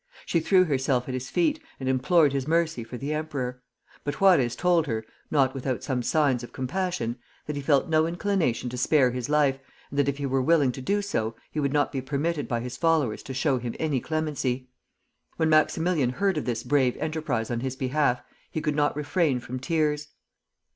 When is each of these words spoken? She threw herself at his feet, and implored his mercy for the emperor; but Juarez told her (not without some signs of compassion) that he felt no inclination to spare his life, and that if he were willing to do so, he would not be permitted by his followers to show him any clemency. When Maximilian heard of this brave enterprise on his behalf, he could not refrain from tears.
She 0.25 0.39
threw 0.39 0.63
herself 0.63 1.07
at 1.07 1.13
his 1.13 1.29
feet, 1.29 1.61
and 1.79 1.87
implored 1.87 2.33
his 2.33 2.47
mercy 2.47 2.83
for 2.83 2.97
the 2.97 3.13
emperor; 3.13 3.61
but 4.03 4.15
Juarez 4.15 4.55
told 4.55 4.87
her 4.87 5.05
(not 5.29 5.53
without 5.53 5.83
some 5.83 6.01
signs 6.01 6.41
of 6.41 6.51
compassion) 6.51 7.17
that 7.45 7.55
he 7.55 7.61
felt 7.61 7.87
no 7.87 8.07
inclination 8.07 8.67
to 8.71 8.79
spare 8.79 9.11
his 9.11 9.29
life, 9.29 9.59
and 9.91 9.99
that 9.99 10.09
if 10.09 10.17
he 10.17 10.25
were 10.25 10.41
willing 10.41 10.71
to 10.71 10.81
do 10.81 11.03
so, 11.03 11.35
he 11.51 11.59
would 11.59 11.71
not 11.71 11.91
be 11.91 12.01
permitted 12.01 12.47
by 12.47 12.61
his 12.61 12.77
followers 12.77 13.21
to 13.21 13.35
show 13.35 13.59
him 13.59 13.75
any 13.79 13.99
clemency. 13.99 14.71
When 15.37 15.51
Maximilian 15.51 16.09
heard 16.09 16.35
of 16.35 16.45
this 16.45 16.63
brave 16.63 16.97
enterprise 16.97 17.51
on 17.51 17.59
his 17.59 17.75
behalf, 17.75 18.23
he 18.49 18.59
could 18.59 18.75
not 18.75 18.95
refrain 18.97 19.39
from 19.39 19.59
tears. 19.59 20.07